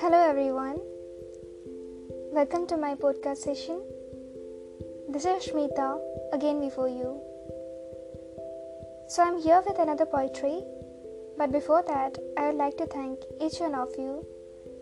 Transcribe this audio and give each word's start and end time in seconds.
Hello, 0.00 0.18
everyone. 0.28 0.80
Welcome 2.32 2.66
to 2.66 2.76
my 2.76 2.96
podcast 2.96 3.36
session. 3.36 3.80
This 5.08 5.24
is 5.24 5.46
Shmita 5.46 6.00
again 6.32 6.58
before 6.58 6.88
you. 6.88 7.20
So, 9.08 9.22
I'm 9.22 9.40
here 9.40 9.62
with 9.64 9.78
another 9.78 10.04
poetry, 10.04 10.64
but 11.38 11.52
before 11.52 11.84
that, 11.86 12.18
I 12.36 12.48
would 12.48 12.56
like 12.56 12.76
to 12.78 12.86
thank 12.86 13.20
each 13.40 13.60
one 13.60 13.76
of 13.76 13.94
you 13.96 14.26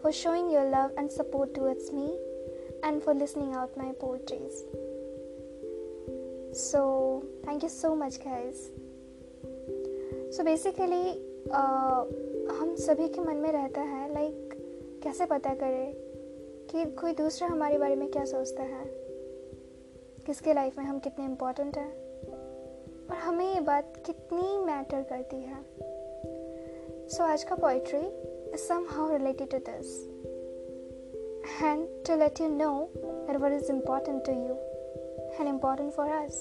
for 0.00 0.12
showing 0.12 0.48
your 0.48 0.70
love 0.70 0.92
and 0.96 1.10
support 1.10 1.54
towards 1.54 1.92
me 1.92 2.16
and 2.84 3.02
for 3.02 3.14
listening 3.14 3.54
out 3.54 3.76
my 3.76 3.90
poetries. 3.98 4.62
So, 6.52 7.24
thank 7.44 7.64
you 7.64 7.68
so 7.68 7.96
much, 7.96 8.22
guys. 8.22 8.70
So, 10.36 10.44
basically 10.44 11.12
uh, 11.48 12.10
हम 12.52 12.74
सभी 12.74 13.08
के 13.08 13.20
मन 13.20 13.36
में 13.36 13.52
रहता 13.52 13.80
है 13.80 14.14
like 14.14 14.48
like, 14.48 15.04
कैसे 15.04 15.26
पता 15.26 15.54
करें 15.54 15.94
कि 16.70 16.84
कोई 16.84 17.12
दूसरा 17.12 17.48
हमारे 17.48 17.78
बारे 17.78 17.96
में 17.96 18.10
क्या 18.10 18.24
सोचता 18.24 18.62
है? 18.62 18.84
किसके 20.26 20.54
लाइफ 20.54 20.78
में 20.78 20.84
हम 20.84 20.98
कितने 20.98 21.24
इम्पोर्टेंट 21.24 21.76
हैं? 21.76 21.92
और 23.10 23.16
हमें 23.16 23.54
ये 23.54 23.60
बात 23.60 24.02
कितनी 24.06 24.58
मैटर 24.58 25.02
करती 25.02 25.36
है? 25.36 25.56
सो 27.08 27.16
so, 27.16 27.20
आज 27.20 27.44
का 27.44 27.54
poetry 27.54 28.00
is 28.50 28.60
somehow 28.88 29.12
related 29.12 29.50
to 29.50 29.58
this 29.58 30.08
and 31.62 31.88
to 32.06 32.16
let 32.16 32.40
you 32.40 32.48
know 32.48 32.90
that 32.96 33.36
what 33.36 33.52
is 33.52 33.72
important 33.72 34.26
to 34.26 34.32
you 34.32 34.54
and 35.32 35.60
important 35.60 35.90
for 35.90 36.06
us. 36.06 36.34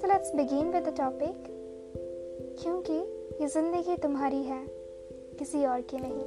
So 0.00 0.12
let's 0.12 0.34
begin 0.34 0.70
with 0.72 0.88
the 0.88 0.96
topic 0.98 1.51
क्योंकि 2.58 2.92
ये 3.42 3.46
ज़िंदगी 3.48 3.96
तुम्हारी 3.96 4.42
है, 4.42 4.64
किसी 5.38 5.64
और 5.66 5.80
की 5.80 5.96
नहीं। 5.96 6.22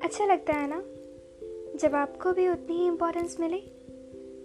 अच्छा 0.00 0.24
लगता 0.24 0.52
है 0.52 0.68
ना? 0.68 0.82
जब 1.78 1.94
आपको 1.94 2.32
भी 2.32 2.48
उतनी 2.48 2.76
ही 2.76 2.86
इम्पोर्टेंस 2.86 3.36
मिले, 3.40 3.60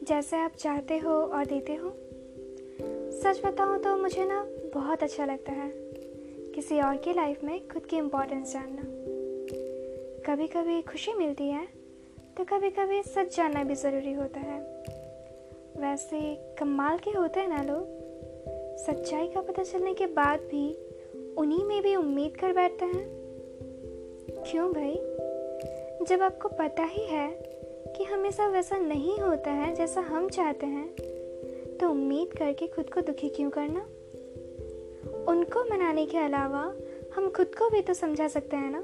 जैसे 0.03 0.37
आप 0.37 0.55
चाहते 0.59 0.97
हो 0.97 1.13
और 1.13 1.45
देते 1.45 1.75
हो। 1.75 1.93
सच 3.13 3.41
बताऊँ 3.45 3.79
तो 3.79 3.95
मुझे 3.97 4.25
ना 4.25 4.43
बहुत 4.73 5.03
अच्छा 5.03 5.25
लगता 5.25 5.51
है, 5.51 5.71
किसी 6.55 6.79
और 6.81 6.97
की 6.97 7.13
लाइफ 7.13 7.43
में 7.43 7.67
खुद 7.67 7.85
की 7.85 7.97
इम्पोर्टेंस 7.97 8.53
जानना। 8.53 8.83
कभी 10.25 10.47
कभी 10.47 10.81
खुशी 10.81 11.13
मिलती 11.13 11.47
है 11.49 11.65
तो 12.37 12.43
कभी 12.43 12.69
कभी 12.69 13.01
सच 13.03 13.35
जानना 13.37 13.63
भी 13.63 13.75
ज़रूरी 13.75 14.13
होता 14.13 14.39
है। 14.39 14.59
वैसे 15.79 16.19
कमाल 16.59 16.97
के 16.97 17.11
होते 17.11 17.39
हैं 17.39 17.47
ना 17.47 17.61
लोग। 17.63 17.96
सच्चाई 18.77 19.27
का 19.27 19.41
पता 19.41 19.63
चलने 19.63 19.93
के 19.93 20.05
बाद 20.05 20.39
भी 20.39 20.77
उन्हीं 21.37 21.65
में 21.65 21.81
भी 21.81 21.95
उम्मीद 21.95 22.37
कर 22.37 22.53
बैठते 22.53 22.85
हैं? 22.85 23.07
क्यों 24.29 24.71
भाई? 24.73 24.95
जब 26.05 26.21
आपको 26.21 26.49
पता 26.49 26.83
ही 26.83 27.05
है 27.05 27.31
कि 27.97 28.03
हमेशा 28.03 28.47
वैसा 28.47 28.77
नहीं 28.77 29.17
होता 29.17 29.51
है 29.51 29.75
जैसा 29.75 30.01
हम 30.01 30.29
चाहते 30.29 30.65
हैं 30.65 30.95
तो 31.77 31.89
उम्मीद 31.89 32.37
करके 32.37 32.67
खुद 32.67 32.89
को 32.89 33.01
दुखी 33.01 33.29
क्यों 33.29 33.49
करना? 33.49 33.79
उनको 35.31 35.63
मनाने 35.63 36.05
के 36.05 36.17
अलावा 36.17 36.73
हम 37.15 37.29
खुद 37.29 37.55
को 37.55 37.69
भी 37.69 37.81
तो 37.81 37.93
समझा 37.93 38.27
सकते 38.27 38.55
हैं 38.55 38.71
ना? 38.71 38.83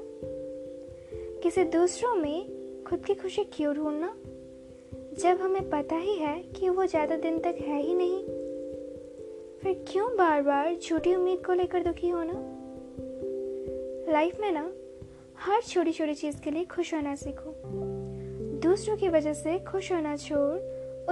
किसी 1.42 1.64
दूसरों 1.64 2.14
में 2.14 2.46
खुद 2.84 3.04
की 3.04 3.14
खुशी 3.14 3.44
क्यों 3.44 3.74
ढूंढना? 3.74 4.16
जब 5.18 5.38
हमें 5.40 5.70
पता 5.70 5.96
ही 5.96 6.14
है 6.14 6.42
कि 6.42 6.68
वो 6.68 6.86
ज़्यादा 6.86 7.16
दिन 7.16 7.38
तक 7.38 7.56
है 7.60 7.82
ही 7.82 7.94
नहीं 7.94 8.24
फिर 9.64 9.84
क्यों 9.88 10.16
बार 10.16 10.42
बार 10.42 10.74
छोटी 10.74 11.14
उम्मीद 11.14 11.46
को 11.46 11.52
लेकर 11.52 11.82
दुखी 11.82 12.08
होना? 12.08 12.32
लाइफ 14.12 14.40
में 14.40 14.52
ना, 14.52 14.72
हर 15.38 15.62
छोटी 15.62 15.92
छोटी 15.92 16.14
चीज़ 16.14 16.40
के 16.40 16.50
लिए 16.50 16.64
खुश 16.64 16.94
होना 16.94 17.14
सीखो। 17.14 17.62
दूसरों 18.58 18.96
की 18.96 19.08
वजह 19.08 19.32
से 19.32 19.58
खुश 19.58 19.92
होना 19.92 20.16
छोड़, 20.16 20.58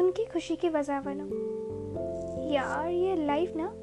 उनकी 0.03 0.25
खुशी 0.25 0.57
की 0.57 0.69
वजह 0.69 1.01
बनो। 1.01 1.25
यार, 2.53 2.89
ये 2.89 3.27
लाइफ 3.27 3.53
ना, 3.57 3.75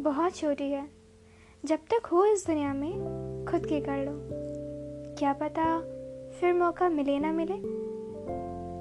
बहुत 0.00 0.36
छोटी 0.36 0.70
है। 0.70 0.88
जब 1.64 1.76
तक 1.76 2.06
हो 2.06 2.24
इस 2.24 2.46
दुनिया 2.46 2.74
में, 2.74 2.92
खुद 3.50 3.66
की 3.66 3.80
कर 3.80 3.96
लो। 3.96 4.12
क्या 5.18 5.32
पता 5.32 5.80
फिर 6.40 6.52
मौका 6.52 6.88
मिले 6.88 7.18
ना 7.18 7.32
मिले? 7.32 7.56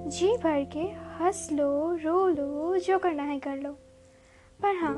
जी 0.09 0.37
भर 0.37 0.69
के 0.73 0.81
हंस 0.89 1.49
लो, 1.51 1.95
रो 1.95 2.27
लो, 2.27 2.77
जो 2.77 2.99
करना 2.99 3.23
है 3.23 3.39
कर 3.39 3.57
लो। 3.57 3.75
पर 4.61 4.75
हाँ 4.75 4.95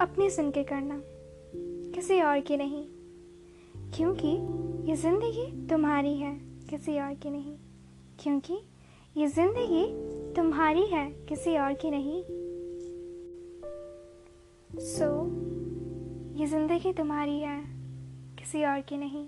अपनी 0.00 0.30
सुन 0.30 0.50
के 0.50 0.62
करना 0.62 1.02
किसी 1.94 2.20
और 2.20 2.40
की 2.40 2.56
नहीं 2.56 2.84
क्योंकि 3.92 4.28
ये 4.90 4.96
ज़िंदगी 4.96 5.66
तुम्हारी 5.66 6.16
है 6.16 6.40
किसी 6.70 6.98
और 7.00 7.14
की 7.14 7.30
नहीं 7.30 7.56
क्योंकि 8.20 8.58
ये 9.16 9.26
ज़िंदगी 9.26 10.10
तुम्हारी 10.34 10.86
है 10.86 11.10
किसी 11.10 11.56
और 11.58 11.72
की 11.72 11.90
नहीं। 11.90 12.22
सो 14.78 15.04
so, 15.04 16.40
ये 16.40 16.46
ज़िंदगी 16.46 16.92
तुम्हारी 16.92 17.38
है 17.38 17.64
किसी 18.38 18.64
और 18.64 18.80
की 18.80 18.96
नहीं। 18.96 19.26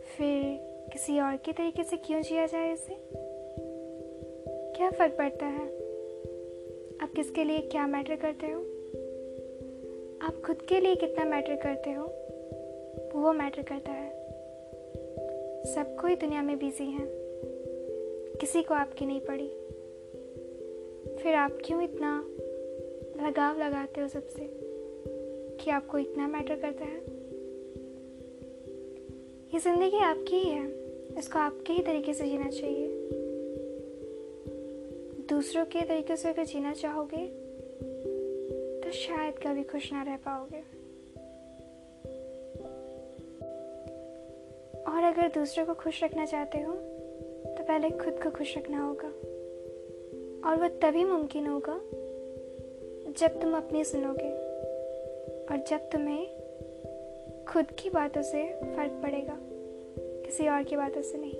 फिर 0.00 0.58
किसी 0.92 1.20
और 1.20 1.36
के 1.36 1.52
तरीके 1.52 1.84
से 1.84 1.96
क्यों 1.96 2.22
जिया 2.22 2.46
जाए 2.46 2.72
इसे? 2.72 2.96
क्या 4.76 4.90
फ़र्क 4.90 5.14
पड़ता 5.18 5.46
है? 5.46 5.79
आप 7.10 7.16
किसके 7.16 7.44
लिए 7.44 7.58
क्या 7.58 7.86
मैटर 7.86 8.16
करते 8.16 8.46
हो? 8.46 8.60
आप 10.22 10.42
खुद 10.46 10.62
के 10.62 10.80
लिए 10.80 10.94
कितना 10.94 11.24
मैटर 11.24 11.56
करते 11.56 11.90
हो? 11.90 12.04
वो 13.20 13.32
मैटर 13.32 13.62
करता 13.62 13.92
है। 13.92 14.10
सब 15.74 15.96
कोई 16.00 16.16
दुनिया 16.16 16.42
में 16.42 16.58
बिज़ी 16.58 16.84
है। 16.84 17.06
किसी 18.40 18.62
को 18.62 18.74
आपकी 18.74 19.06
नहीं 19.06 19.20
पड़ी। 19.20 19.48
फिर 21.16 21.34
आप 21.34 21.58
क्यों 21.64 21.82
इतना 21.82 22.24
लगाव 23.26 23.58
लगाते 23.58 24.00
हो 24.00 24.08
सबसे 24.08 24.50
कि 25.60 25.70
आपको 25.70 25.98
इतना 25.98 26.28
मैटर 26.28 26.56
करता 26.56 26.84
है? 26.84 27.00
ये 29.54 29.58
ज़िंदगी 29.58 29.98
आपकी 29.98 30.36
ही 30.36 30.50
है। 30.50 30.68
इसको 31.18 31.38
आपके 31.38 31.72
ही 31.72 31.82
तरीके 31.82 32.14
से 32.14 32.24
जीना 32.24 32.50
चाहिए। 32.50 32.86
दूसरों 35.30 35.64
के 35.64 35.80
तरीके 35.80 36.16
से 36.16 36.28
अगर 36.28 36.44
जीना 36.44 36.72
चाहोगे 36.72 37.26
तो 38.82 38.90
शायद 38.92 39.34
कभी 39.38 39.62
खुश 39.62 39.92
ना 39.92 40.02
रह 40.02 40.16
पाओगे। 40.16 40.60
और 44.82 45.04
अगर 45.04 45.28
दूसरों 45.28 45.66
को 45.66 45.74
खुश 45.74 46.02
रखना 46.04 46.24
चाहते 46.26 46.58
हो 46.58 46.72
तो 46.72 47.62
पहले 47.62 47.90
खुद 47.90 48.22
को 48.22 48.30
खुश 48.30 48.56
रखना 48.58 48.82
होगा। 48.84 49.08
और 50.50 50.56
वह 50.56 50.68
तभी 50.68 51.04
मुमकिन 51.04 51.46
होगा, 51.46 51.80
जब 53.18 53.40
तुम 53.40 53.56
अपनी 53.56 53.84
सुनोगे 53.84 54.30
और 55.46 55.64
जब 55.68 55.90
तुम्हें 55.90 56.26
खुद 57.44 57.66
की 57.78 57.90
बातों 57.90 58.22
से 58.22 58.44
फ़र्क 58.76 59.00
पड़ेगा, 59.02 59.38
किसी 60.26 60.48
और 60.48 60.62
की 60.62 60.76
बातों 60.76 61.02
से 61.02 61.18
नहीं। 61.18 61.34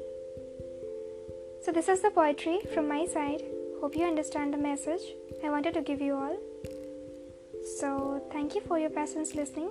So 1.60 1.72
this 1.72 1.88
is 1.88 2.06
the 2.06 2.10
poetry 2.10 2.58
from 2.60 2.86
my 2.86 3.06
side 3.06 3.59
Hope 3.80 3.96
you 3.96 4.04
understand 4.04 4.52
the 4.52 4.58
message 4.58 5.00
I 5.42 5.48
wanted 5.48 5.72
to 5.72 5.80
give 5.80 6.02
you 6.02 6.14
all. 6.14 6.36
So, 7.78 8.22
thank 8.30 8.54
you 8.54 8.60
for 8.60 8.78
your 8.78 8.90
patience 8.90 9.34
listening. 9.34 9.70